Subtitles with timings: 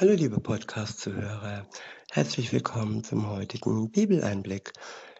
[0.00, 1.66] Hallo liebe Podcast-Zuhörer,
[2.10, 4.72] herzlich willkommen zum heutigen Bibeleinblick.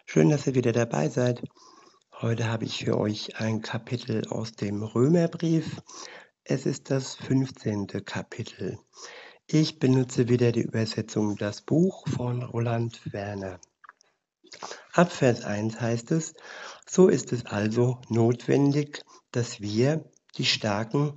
[0.07, 1.43] Schön, dass ihr wieder dabei seid.
[2.19, 5.83] Heute habe ich für euch ein Kapitel aus dem Römerbrief.
[6.43, 8.03] Es ist das 15.
[8.03, 8.79] Kapitel.
[9.45, 13.59] Ich benutze wieder die Übersetzung Das Buch von Roland Werner.
[14.93, 16.33] Ab Vers 1 heißt es,
[16.89, 20.09] so ist es also notwendig, dass wir,
[20.39, 21.13] die Starken,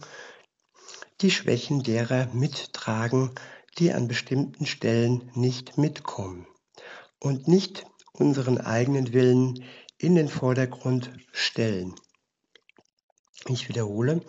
[1.20, 3.30] die Schwächen derer mittragen,
[3.78, 6.46] die an bestimmten Stellen nicht mitkommen
[7.18, 9.64] und nicht unseren eigenen Willen
[9.98, 11.94] in den Vordergrund stellen.
[13.48, 14.20] Ich wiederhole,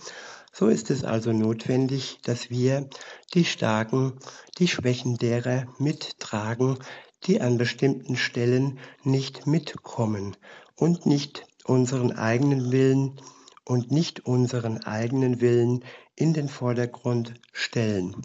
[0.51, 2.89] so ist es also notwendig, dass wir,
[3.33, 4.19] die Starken,
[4.57, 6.79] die Schwächen derer mittragen,
[7.25, 10.37] die an bestimmten Stellen nicht mitkommen
[10.75, 13.19] und nicht unseren eigenen Willen
[13.65, 15.83] und nicht unseren eigenen Willen
[16.15, 18.15] in den Vordergrund stellen.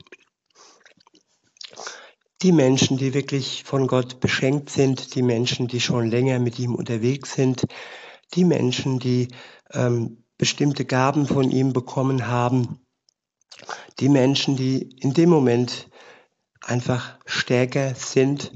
[2.43, 6.75] Die Menschen, die wirklich von Gott beschenkt sind, die Menschen, die schon länger mit ihm
[6.75, 7.67] unterwegs sind,
[8.35, 9.29] die Menschen, die
[9.73, 12.81] ähm, bestimmte Gaben von ihm bekommen haben,
[13.99, 15.91] die Menschen, die in dem Moment
[16.63, 18.53] einfach stärker sind,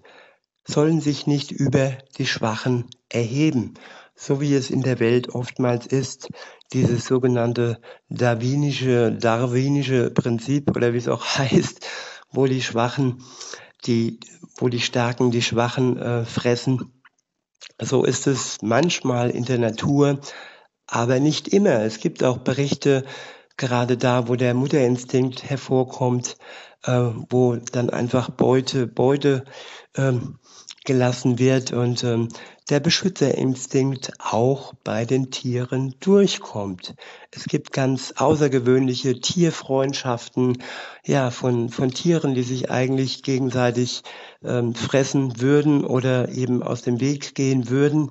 [0.66, 3.74] sollen sich nicht über die Schwachen erheben,
[4.14, 6.28] so wie es in der Welt oftmals ist,
[6.72, 11.86] dieses sogenannte darwinische, darwinische Prinzip oder wie es auch heißt,
[12.30, 13.22] wo die Schwachen,
[13.86, 14.20] die,
[14.56, 16.92] wo die Starken die Schwachen äh, fressen.
[17.80, 20.20] So ist es manchmal in der Natur,
[20.86, 21.80] aber nicht immer.
[21.82, 23.04] Es gibt auch Berichte,
[23.56, 26.36] gerade da, wo der Mutterinstinkt hervorkommt,
[26.84, 29.44] äh, wo dann einfach Beute, Beute
[29.96, 30.38] ähm,
[30.84, 32.28] gelassen wird und ähm,
[32.70, 36.94] der Beschützerinstinkt auch bei den Tieren durchkommt.
[37.30, 40.62] Es gibt ganz außergewöhnliche Tierfreundschaften,
[41.05, 44.02] ja, von, von Tieren, die sich eigentlich gegenseitig
[44.42, 48.10] ähm, fressen würden oder eben aus dem Weg gehen würden.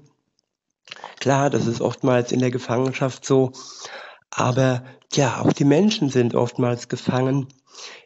[1.19, 3.53] Klar, das ist oftmals in der Gefangenschaft so,
[4.29, 7.47] aber ja, auch die Menschen sind oftmals gefangen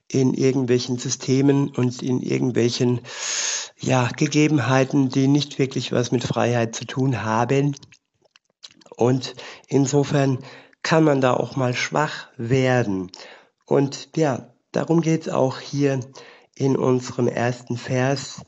[0.07, 3.01] in irgendwelchen Systemen und in irgendwelchen
[3.79, 7.75] ja, Gegebenheiten, die nicht wirklich was mit Freiheit zu tun haben.
[8.95, 9.35] Und
[9.67, 10.39] insofern
[10.81, 13.11] kann man da auch mal schwach werden.
[13.66, 15.99] Und ja, darum geht's auch hier
[16.55, 18.41] in unserem ersten Vers,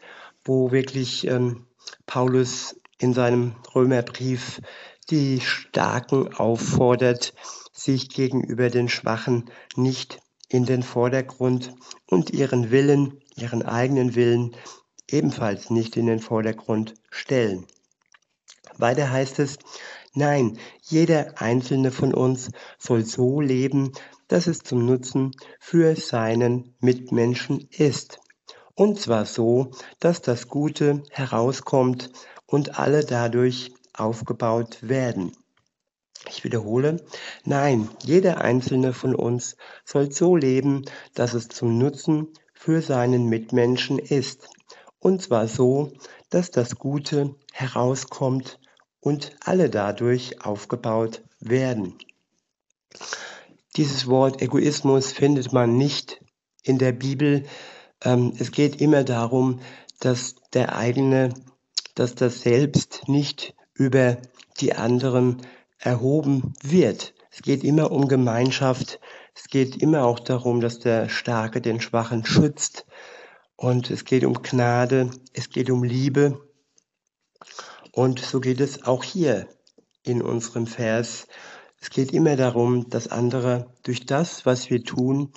[0.43, 1.67] wo wirklich ähm,
[2.05, 4.61] Paulus in seinem Römerbrief
[5.09, 7.33] die Starken auffordert,
[7.73, 10.19] sich gegenüber den Schwachen nicht
[10.49, 11.73] in den Vordergrund
[12.07, 14.55] und ihren Willen, ihren eigenen Willen
[15.13, 17.65] ebenfalls nicht in den Vordergrund stellen.
[18.77, 19.57] Weiter heißt es,
[20.13, 23.91] nein, jeder einzelne von uns soll so leben,
[24.27, 28.19] dass es zum Nutzen für seinen Mitmenschen ist.
[28.75, 32.11] Und zwar so, dass das Gute herauskommt
[32.45, 35.33] und alle dadurch aufgebaut werden.
[36.27, 37.05] Ich wiederhole,
[37.43, 39.55] nein, jeder einzelne von uns
[39.85, 44.49] soll so leben, dass es zum Nutzen für seinen Mitmenschen ist.
[44.99, 45.93] Und zwar so,
[46.29, 48.59] dass das Gute herauskommt
[48.99, 51.97] und alle dadurch aufgebaut werden.
[53.77, 56.21] Dieses Wort Egoismus findet man nicht
[56.63, 57.45] in der Bibel.
[58.03, 59.61] Ähm, es geht immer darum,
[59.99, 61.33] dass der eigene,
[61.95, 64.17] dass das Selbst nicht über
[64.59, 65.41] die anderen
[65.77, 67.13] erhoben wird.
[67.31, 68.99] Es geht immer um Gemeinschaft.
[69.33, 72.85] Es geht immer auch darum, dass der Starke den Schwachen schützt.
[73.59, 76.39] Und es geht um Gnade, es geht um Liebe.
[77.91, 79.49] Und so geht es auch hier
[80.01, 81.27] in unserem Vers.
[81.81, 85.33] Es geht immer darum, dass andere durch das, was wir tun,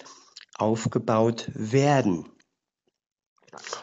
[0.57, 2.29] aufgebaut werden.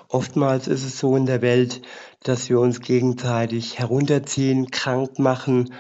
[0.08, 1.82] Oftmals ist es so in der Welt,
[2.24, 5.74] dass wir uns gegenseitig herunterziehen, krank machen.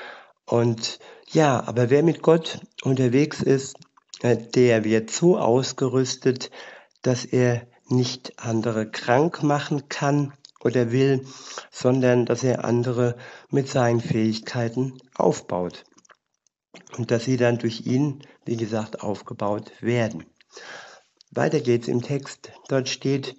[0.45, 0.99] Und
[1.31, 3.77] ja, aber wer mit Gott unterwegs ist,
[4.19, 6.51] äh, der wird so ausgerüstet,
[7.01, 11.25] dass er nicht andere krank machen kann oder will,
[11.71, 13.15] sondern dass er andere
[13.49, 15.83] mit seinen Fähigkeiten aufbaut.
[16.97, 20.25] Und dass sie dann durch ihn, wie gesagt, aufgebaut werden.
[21.31, 22.51] Weiter geht's im Text.
[22.67, 23.35] Dort steht,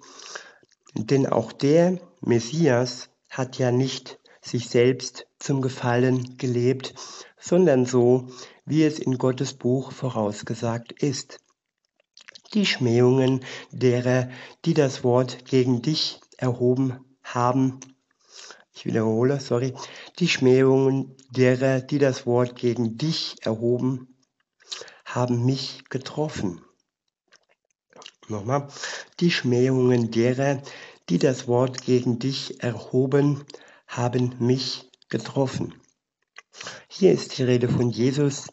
[0.93, 6.93] denn auch der Messias hat ja nicht sich selbst zum Gefallen gelebt,
[7.39, 8.27] sondern so,
[8.65, 11.39] wie es in Gottes Buch vorausgesagt ist
[12.53, 14.29] die Schmähungen derer,
[14.65, 17.79] die das Wort gegen dich erhoben haben.
[18.73, 19.73] Ich wiederhole, sorry.
[20.19, 24.17] Die Schmähungen derer, die das Wort gegen dich erhoben,
[25.05, 26.61] haben mich getroffen.
[28.27, 28.69] Nochmal.
[29.19, 30.61] die Schmähungen derer,
[31.09, 33.43] die das Wort gegen dich erhoben,
[33.87, 35.75] haben mich getroffen.
[36.87, 38.47] Hier ist die Rede von Jesus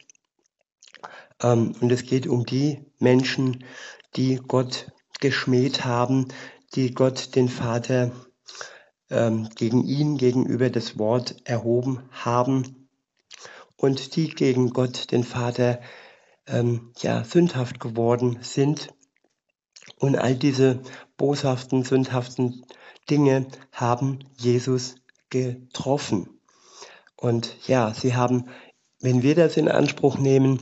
[1.41, 3.65] und es geht um die Menschen,
[4.17, 4.91] die Gott
[5.21, 6.29] geschmäht haben,
[6.75, 8.13] die Gott den Vater
[9.11, 12.89] ähm, gegen ihn gegenüber das Wort erhoben haben
[13.77, 15.81] und die gegen Gott den Vater
[16.47, 18.89] ähm, ja sündhaft geworden sind.
[19.99, 20.81] Und all diese
[21.17, 22.65] boshaften, sündhaften
[23.11, 24.97] Dinge haben Jesus
[25.31, 26.41] getroffen.
[27.17, 28.49] Und ja, sie haben,
[29.01, 30.61] wenn wir das in Anspruch nehmen,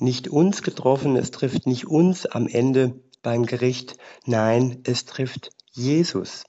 [0.00, 6.44] nicht uns getroffen, es trifft nicht uns am Ende beim Gericht, nein, es trifft Jesus.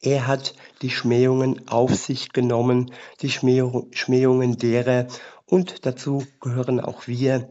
[0.00, 2.92] Er hat die Schmähungen auf sich genommen,
[3.22, 5.06] die Schmähungen derer,
[5.46, 7.48] und dazu gehören auch wir,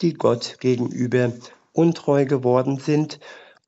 [0.00, 1.32] die Gott gegenüber
[1.72, 3.18] untreu geworden sind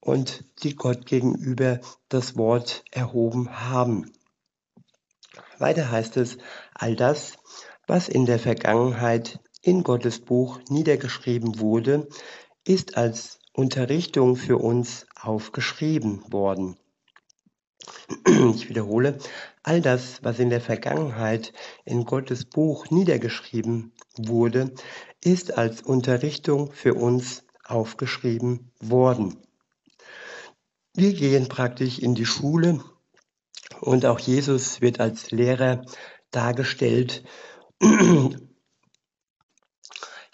[0.00, 4.12] und die Gott gegenüber das Wort erhoben haben.
[5.58, 6.38] Weiter heißt es,
[6.74, 7.34] all das,
[7.86, 12.08] was in der Vergangenheit in Gottes Buch niedergeschrieben wurde,
[12.64, 16.78] ist als Unterrichtung für uns aufgeschrieben worden.
[18.54, 19.18] Ich wiederhole,
[19.62, 21.52] all das, was in der Vergangenheit
[21.84, 24.72] in Gottes Buch niedergeschrieben wurde,
[25.22, 29.36] ist als Unterrichtung für uns aufgeschrieben worden.
[30.94, 32.82] Wir gehen praktisch in die Schule
[33.82, 35.84] und auch Jesus wird als Lehrer
[36.30, 37.22] dargestellt.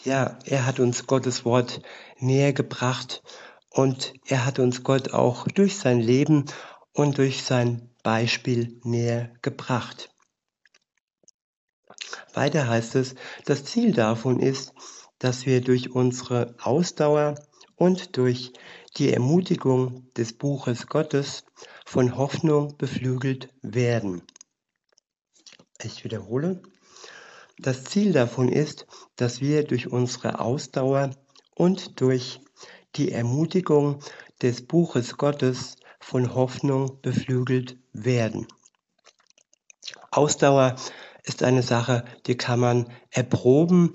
[0.04, 1.80] Ja, er hat uns Gottes Wort
[2.18, 3.22] näher gebracht
[3.70, 6.44] und er hat uns Gott auch durch sein Leben
[6.92, 10.14] und durch sein Beispiel näher gebracht.
[12.34, 13.14] Weiter heißt es,
[13.46, 14.74] das Ziel davon ist,
[15.18, 17.36] dass wir durch unsere Ausdauer
[17.76, 18.52] und durch
[18.98, 21.46] die Ermutigung des Buches Gottes
[21.86, 24.22] von Hoffnung beflügelt werden.
[25.82, 26.62] Ich wiederhole,
[27.58, 28.86] das Ziel davon ist,
[29.16, 31.10] dass wir durch unsere Ausdauer
[31.54, 32.40] und durch
[32.96, 34.00] die Ermutigung
[34.42, 38.46] des Buches Gottes von Hoffnung beflügelt werden.
[40.10, 40.76] Ausdauer
[41.22, 43.92] ist eine Sache, die kann man erproben.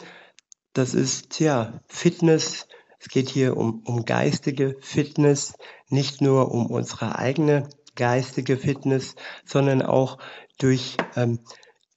[0.73, 2.67] Das ist ja Fitness.
[2.99, 5.53] Es geht hier um, um geistige Fitness,
[5.87, 9.15] nicht nur um unsere eigene geistige Fitness,
[9.45, 10.17] sondern auch
[10.57, 11.39] durch ähm,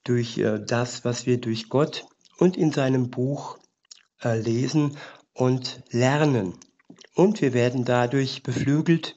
[0.04, 2.06] durch äh, das, was wir durch Gott
[2.38, 3.58] und in seinem Buch
[4.22, 4.96] äh, lesen
[5.32, 6.54] und lernen.
[7.14, 9.16] Und wir werden dadurch beflügelt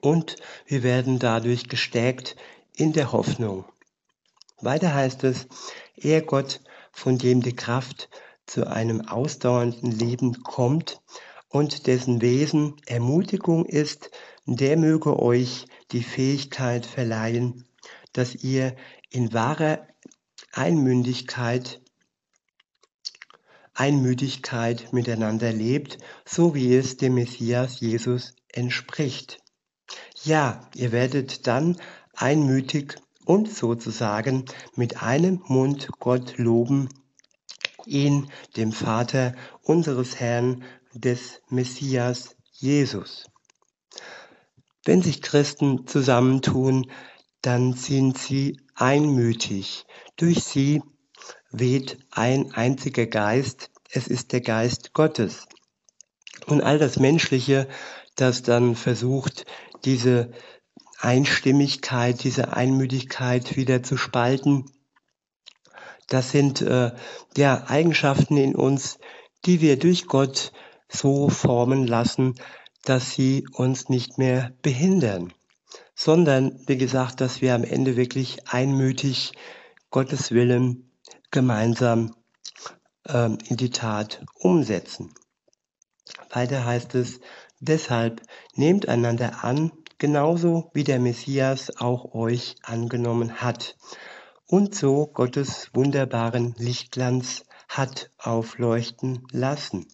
[0.00, 0.36] und
[0.66, 2.36] wir werden dadurch gestärkt
[2.74, 3.64] in der Hoffnung.
[4.60, 5.46] Weiter heißt es,
[5.96, 6.60] er Gott,
[6.92, 8.08] von dem die Kraft
[8.46, 11.00] zu einem ausdauernden Leben kommt
[11.48, 14.10] und dessen Wesen Ermutigung ist,
[14.46, 17.66] der möge euch die Fähigkeit verleihen,
[18.12, 18.76] dass ihr
[19.12, 19.86] in wahrer
[20.52, 21.80] Einmündigkeit,
[23.74, 29.38] Einmütigkeit miteinander lebt, so wie es dem Messias Jesus entspricht.
[30.24, 31.76] Ja, ihr werdet dann
[32.14, 34.44] einmütig und sozusagen
[34.76, 36.88] mit einem Mund Gott loben,
[37.86, 43.24] ihn, dem Vater unseres Herrn, des Messias Jesus.
[44.84, 46.90] Wenn sich Christen zusammentun,
[47.42, 49.84] dann sind sie einmütig.
[50.16, 50.82] Durch sie
[51.50, 55.46] weht ein einziger Geist, es ist der Geist Gottes.
[56.46, 57.68] Und all das Menschliche,
[58.16, 59.44] das dann versucht,
[59.84, 60.30] diese
[60.98, 64.70] Einstimmigkeit, diese Einmütigkeit wieder zu spalten,
[66.08, 66.92] das sind äh,
[67.36, 68.98] ja Eigenschaften in uns,
[69.44, 70.52] die wir durch Gott
[70.88, 72.34] so formen lassen,
[72.84, 75.32] dass sie uns nicht mehr behindern
[75.94, 79.32] sondern wie gesagt, dass wir am Ende wirklich einmütig
[79.90, 80.90] Gottes Willen
[81.30, 82.14] gemeinsam
[83.06, 85.14] ähm, in die Tat umsetzen.
[86.30, 87.20] Weiter heißt es,
[87.60, 88.22] deshalb
[88.54, 93.76] nehmt einander an, genauso wie der Messias auch euch angenommen hat
[94.46, 99.86] und so Gottes wunderbaren Lichtglanz hat aufleuchten lassen.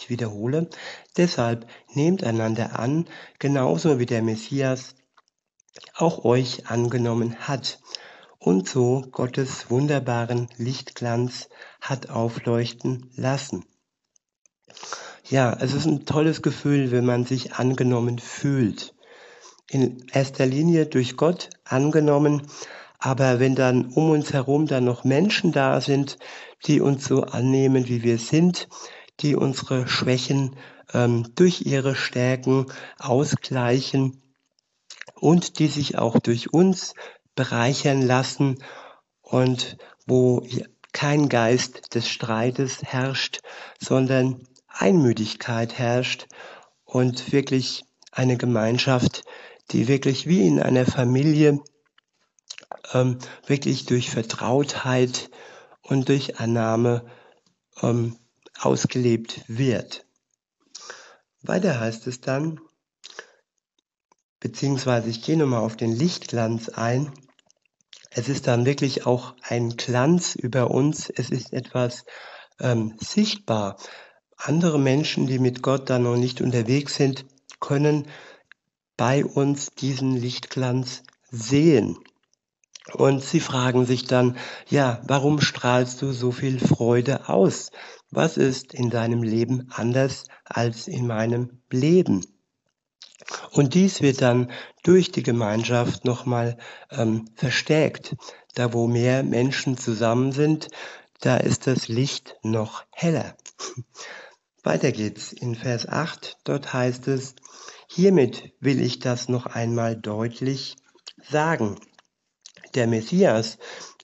[0.00, 0.68] Ich wiederhole,
[1.16, 3.06] deshalb nehmt einander an,
[3.40, 4.94] genauso wie der Messias
[5.94, 7.80] auch euch angenommen hat
[8.38, 11.48] und so Gottes wunderbaren Lichtglanz
[11.80, 13.64] hat aufleuchten lassen.
[15.24, 18.94] Ja, es ist ein tolles Gefühl, wenn man sich angenommen fühlt.
[19.68, 22.46] In erster Linie durch Gott angenommen,
[23.00, 26.18] aber wenn dann um uns herum dann noch Menschen da sind,
[26.66, 28.68] die uns so annehmen, wie wir sind,
[29.20, 30.56] die unsere Schwächen
[30.92, 32.66] ähm, durch ihre Stärken
[32.98, 34.22] ausgleichen
[35.14, 36.94] und die sich auch durch uns
[37.34, 38.62] bereichern lassen
[39.20, 40.46] und wo
[40.92, 43.40] kein Geist des Streites herrscht,
[43.78, 46.26] sondern Einmütigkeit herrscht
[46.84, 49.24] und wirklich eine Gemeinschaft,
[49.70, 51.60] die wirklich wie in einer Familie
[52.92, 55.30] ähm, wirklich durch Vertrautheit
[55.82, 57.04] und durch Annahme
[57.82, 58.16] ähm,
[58.58, 60.06] ausgelebt wird.
[61.42, 62.60] Weiter heißt es dann,
[64.40, 67.12] beziehungsweise ich gehe nochmal auf den Lichtglanz ein.
[68.10, 71.10] Es ist dann wirklich auch ein Glanz über uns.
[71.10, 72.04] Es ist etwas
[72.60, 73.76] ähm, sichtbar.
[74.36, 77.26] Andere Menschen, die mit Gott dann noch nicht unterwegs sind,
[77.60, 78.06] können
[78.96, 81.98] bei uns diesen Lichtglanz sehen.
[82.92, 84.38] Und sie fragen sich dann,
[84.68, 87.70] ja, warum strahlst du so viel Freude aus?
[88.10, 92.24] Was ist in deinem Leben anders als in meinem Leben?
[93.52, 94.50] Und dies wird dann
[94.82, 96.56] durch die Gemeinschaft nochmal
[96.90, 98.16] ähm, verstärkt.
[98.54, 100.68] Da wo mehr Menschen zusammen sind,
[101.20, 103.36] da ist das Licht noch heller.
[104.62, 106.38] Weiter geht's in Vers 8.
[106.44, 107.34] Dort heißt es,
[107.88, 110.76] hiermit will ich das noch einmal deutlich
[111.28, 111.78] sagen.
[112.74, 113.58] Der Messias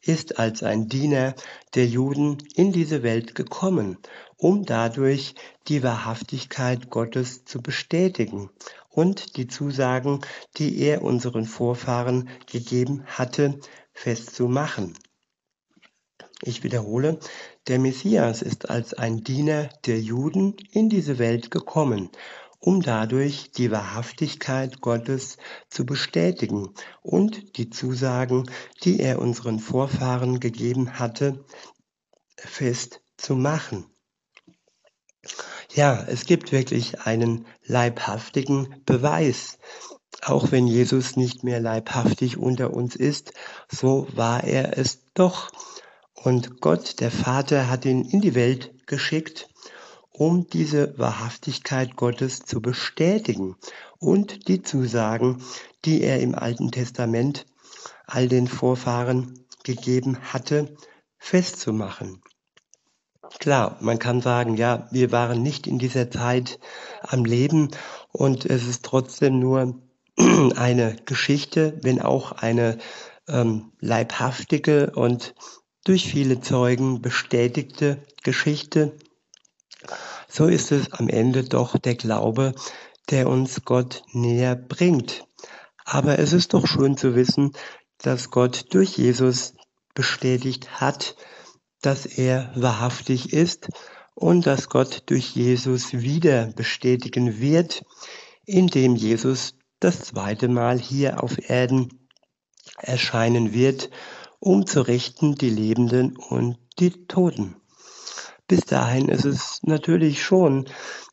[0.07, 1.35] ist als ein Diener
[1.75, 3.99] der Juden in diese Welt gekommen,
[4.37, 5.35] um dadurch
[5.69, 8.51] die Wahrhaftigkeit Gottes zu bestätigen
[8.91, 10.21] und die Zusagen,
[10.57, 13.59] die er unseren Vorfahren gegeben hatte,
[13.93, 14.95] festzumachen.
[16.43, 17.19] Ich wiederhole,
[17.69, 22.11] der Messias ist als ein Diener der Juden in diese Welt gekommen,
[22.65, 25.37] um dadurch die Wahrhaftigkeit Gottes
[25.69, 26.71] zu bestätigen
[27.03, 28.51] und die Zusagen,
[28.85, 31.45] die er unseren Vorfahren gegeben hatte,
[32.39, 33.85] festzumachen.
[35.75, 39.59] Ja, es gibt wirklich einen leibhaftigen Beweis.
[40.23, 43.35] Auch wenn Jesus nicht mehr leibhaftig unter uns ist,
[43.71, 45.51] so war er es doch.
[46.15, 49.51] Und Gott, der Vater, hat ihn in die Welt geschickt,
[50.17, 53.57] um diese Wahrhaftigkeit Gottes zu bestätigen
[53.99, 55.43] und die Zusagen,
[55.85, 57.47] die er im Alten Testament
[58.07, 60.77] all den Vorfahren gegeben hatte,
[61.19, 62.23] festzumachen.
[63.41, 66.61] Klar, man kann sagen, ja, wir waren nicht in dieser Zeit
[67.03, 67.71] am Leben
[68.13, 69.83] und es ist trotzdem nur
[70.55, 72.79] eine Geschichte, wenn auch eine
[73.27, 75.35] ähm, leibhaftige und
[75.85, 78.97] durch viele Zeugen bestätigte Geschichte,
[80.35, 82.55] so ist es am Ende doch der Glaube,
[83.09, 85.25] der uns Gott näher bringt.
[85.85, 87.53] Aber es ist doch schön zu wissen,
[87.99, 89.55] dass Gott durch Jesus
[89.95, 91.15] bestätigt hat,
[91.83, 93.69] dass er wahrhaftig ist
[94.15, 97.85] und dass Gott durch Jesus wieder bestätigen wird,
[98.45, 102.09] indem Jesus das zweite Mal hier auf Erden
[102.79, 103.89] erscheinen wird,
[104.41, 107.55] um zu richten die Lebenden und die Toten
[108.47, 110.69] bis dahin ist es natürlich schon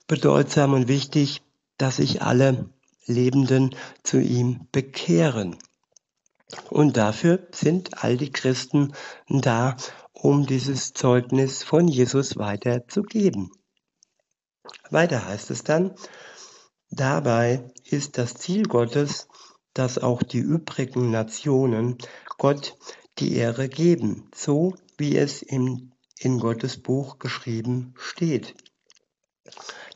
[0.08, 1.42] bedeutsam und wichtig,
[1.78, 2.70] dass sich alle
[3.06, 5.58] Lebenden zu ihm bekehren.
[6.70, 8.94] Und dafür sind all die Christen
[9.30, 9.78] da,
[10.14, 13.52] um dieses Zeugnis von Jesus weiterzugeben.
[14.90, 15.96] Weiter heißt es dann,
[16.90, 19.28] dabei ist das Ziel Gottes,
[19.74, 21.98] dass auch die übrigen Nationen
[22.38, 22.78] Gott
[23.20, 25.92] die Ehre geben, so wie es im
[26.24, 28.56] in Gottes Buch geschrieben steht.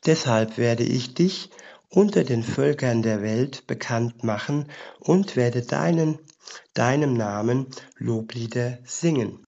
[0.06, 1.50] Deshalb werde ich dich
[1.90, 6.20] unter den Völkern der Welt bekannt machen und werde deinen,
[6.74, 7.68] deinem Namen
[7.98, 9.46] Loblieder singen.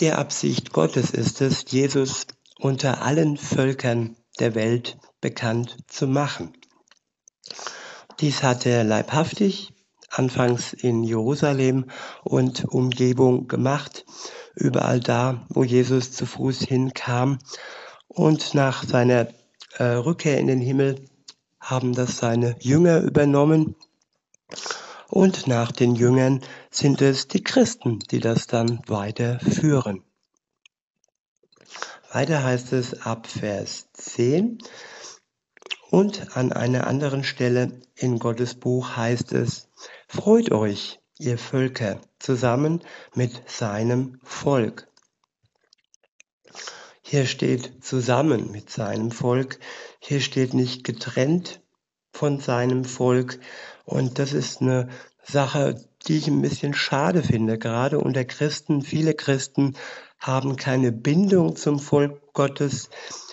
[0.00, 2.26] Der Absicht Gottes ist es, Jesus
[2.58, 6.56] unter allen Völkern der Welt bekannt zu machen.
[8.20, 9.72] Dies hat er leibhaftig
[10.18, 11.86] anfangs in Jerusalem
[12.24, 14.04] und Umgebung gemacht
[14.56, 17.38] überall da, wo Jesus zu Fuß hinkam.
[18.08, 19.28] Und nach seiner
[19.78, 21.04] äh, Rückkehr in den Himmel
[21.60, 23.76] haben das seine Jünger übernommen.
[25.08, 30.02] Und nach den Jüngern sind es die Christen, die das dann weiterführen.
[32.12, 34.58] Weiter heißt es ab Vers 10.
[35.90, 39.68] Und an einer anderen Stelle in Gottes Buch heißt es,
[40.08, 42.80] Freut euch, ihr Völker, zusammen
[43.14, 44.86] mit seinem Volk.
[47.02, 49.58] Hier steht zusammen mit seinem Volk,
[49.98, 51.60] hier steht nicht getrennt
[52.12, 53.40] von seinem Volk.
[53.84, 54.88] Und das ist eine
[55.24, 58.82] Sache, die ich ein bisschen schade finde, gerade unter Christen.
[58.82, 59.76] Viele Christen
[60.20, 62.90] haben keine Bindung zum Volk Gottes.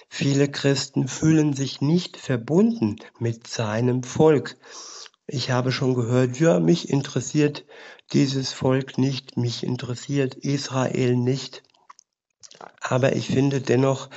[0.09, 4.57] Viele Christen fühlen sich nicht verbunden mit seinem Volk.
[5.25, 7.65] Ich habe schon gehört, ja, mich interessiert
[8.11, 11.63] dieses Volk nicht, mich interessiert Israel nicht.
[12.81, 14.09] Aber ich finde dennoch,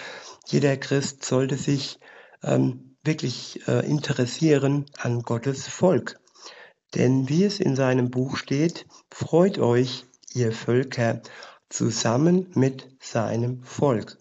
[0.46, 2.00] jeder Christ sollte sich
[2.42, 6.18] ähm, wirklich äh, interessieren an Gottes Volk.
[6.94, 11.22] Denn wie es in seinem Buch steht, freut euch, ihr Völker,
[11.68, 14.18] zusammen mit seinem Volk.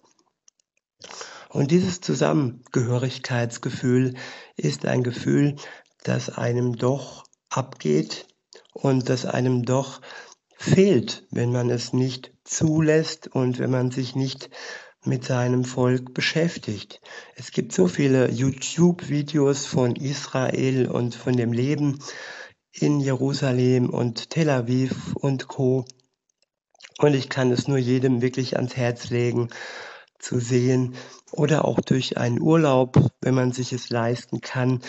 [1.49, 4.13] Und dieses Zusammengehörigkeitsgefühl
[4.55, 5.55] ist ein Gefühl,
[6.05, 8.27] das einem doch abgeht
[8.73, 10.01] und das einem doch
[10.57, 14.49] fehlt, wenn man es nicht zulässt und wenn man sich nicht
[15.03, 17.01] mit seinem Volk beschäftigt.
[17.35, 21.99] Es gibt so viele YouTube-Videos von Israel und von dem Leben
[22.71, 25.85] in Jerusalem und Tel Aviv und Co.
[26.99, 29.49] Und ich kann es nur jedem wirklich ans Herz legen,
[30.19, 30.95] zu sehen
[31.31, 34.81] oder auch durch einen Urlaub, wenn man sich es leisten kann,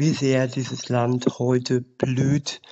[0.00, 2.62] wie sehr dieses Land heute blüht,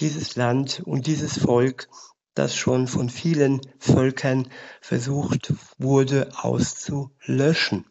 [0.00, 1.88] dieses Land und dieses Volk,
[2.32, 4.48] das schon von vielen Völkern
[4.80, 7.84] versucht wurde auszulöschen.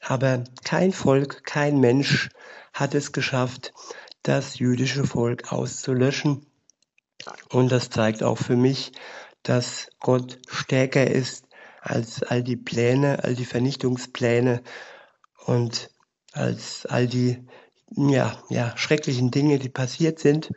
[0.00, 2.30] Aber kein Volk, kein Mensch
[2.72, 3.74] hat es geschafft,
[4.22, 6.46] das jüdische Volk auszulöschen.
[7.50, 8.92] Und das zeigt auch für mich,
[9.42, 11.44] dass Gott stärker ist
[11.82, 14.62] als all die Pläne, all die Vernichtungspläne
[15.44, 15.90] und
[16.32, 17.46] als all die
[17.90, 20.52] ja, ja, schrecklichen Dinge, die passiert sind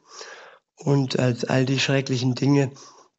[0.75, 2.71] und als all die schrecklichen Dinge,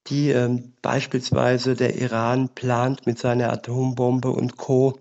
[0.07, 4.99] die ähm, beispielsweise der Iran plant mit seiner Atombombe und Co.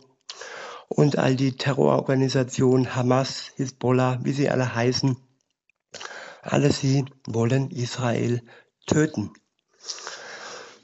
[0.88, 5.18] Und all die Terrororganisationen Hamas, Hisbollah, wie sie alle heißen,
[6.42, 8.42] alle sie wollen Israel
[8.88, 9.32] töten.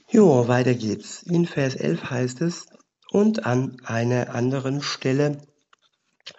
[0.09, 1.23] Jo, weiter geht's.
[1.23, 2.67] In Vers 11 heißt es,
[3.11, 5.41] und an einer anderen Stelle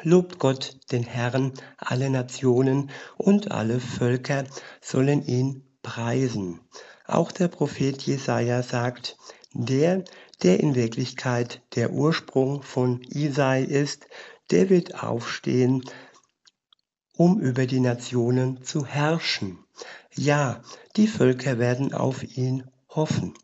[0.02, 4.44] lobt Gott den Herrn, alle Nationen und alle Völker
[4.80, 6.60] sollen ihn preisen.
[7.06, 9.16] Auch der Prophet Jesaja sagt,
[9.52, 10.04] der,
[10.42, 14.06] der in Wirklichkeit der Ursprung von Isai ist,
[14.50, 15.82] der wird aufstehen,
[17.12, 19.58] um über die Nationen zu herrschen.
[20.14, 20.62] Ja,
[20.96, 23.34] die Völker werden auf ihn hoffen.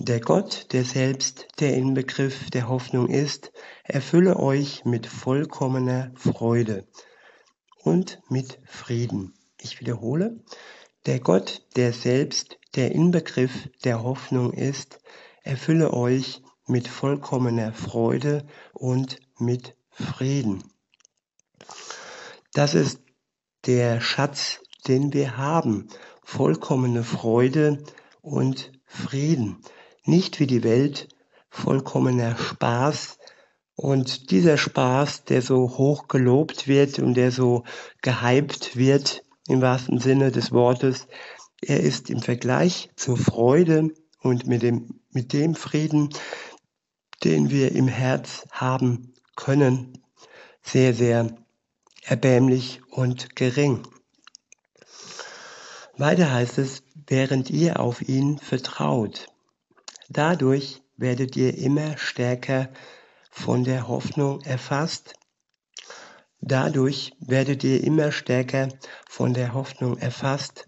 [0.00, 3.50] Der Gott, der selbst der Inbegriff der Hoffnung ist,
[3.82, 6.86] erfülle euch mit vollkommener Freude
[7.82, 9.34] und mit Frieden.
[9.60, 10.38] Ich wiederhole,
[11.06, 15.00] der Gott, der selbst der Inbegriff der Hoffnung ist,
[15.42, 20.62] erfülle euch mit vollkommener Freude und mit Frieden.
[22.52, 23.00] Das ist
[23.66, 25.88] der Schatz, den wir haben,
[26.22, 27.82] vollkommene Freude
[28.22, 29.60] und Frieden
[30.08, 31.08] nicht wie die Welt
[31.50, 33.18] vollkommener Spaß.
[33.74, 37.64] Und dieser Spaß, der so hoch gelobt wird und der so
[38.02, 41.06] gehypt wird, im wahrsten Sinne des Wortes,
[41.60, 43.90] er ist im Vergleich zur Freude
[44.20, 46.10] und mit dem, mit dem Frieden,
[47.24, 50.02] den wir im Herz haben können,
[50.62, 51.36] sehr, sehr
[52.02, 53.86] erbärmlich und gering.
[55.96, 59.28] Weiter heißt es, während ihr auf ihn vertraut.
[60.08, 62.70] Dadurch werdet ihr immer stärker
[63.30, 65.14] von der Hoffnung erfasst.
[66.40, 68.68] Dadurch werdet ihr immer stärker
[69.08, 70.66] von der Hoffnung erfasst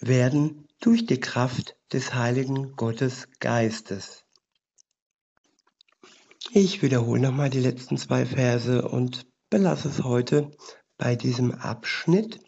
[0.00, 4.24] werden durch die Kraft des heiligen Gottes Geistes.
[6.52, 10.50] Ich wiederhole nochmal die letzten zwei Verse und belasse es heute
[10.96, 12.40] bei diesem Abschnitt.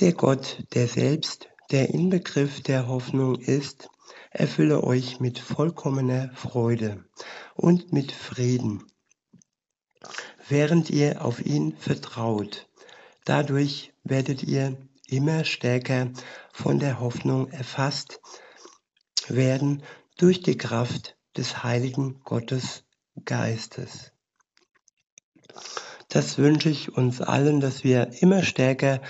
[0.00, 3.88] Der Gott, der selbst der Inbegriff der Hoffnung ist,
[4.30, 7.04] erfülle euch mit vollkommener Freude
[7.54, 8.84] und mit Frieden,
[10.48, 12.68] während ihr auf ihn vertraut.
[13.24, 16.10] Dadurch werdet ihr immer stärker
[16.52, 18.20] von der Hoffnung erfasst
[19.28, 19.82] werden
[20.16, 22.84] durch die Kraft des heiligen Gottes
[23.24, 24.12] Geistes.
[26.08, 29.02] Das wünsche ich uns allen, dass wir immer stärker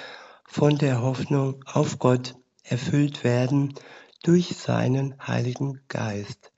[0.45, 3.75] von der Hoffnung auf Gott erfüllt werden
[4.23, 6.53] durch seinen Heiligen Geist.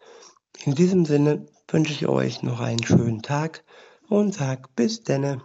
[0.64, 3.64] In diesem Sinne wünsche ich euch noch einen schönen Tag
[4.08, 5.42] und sag bis denne.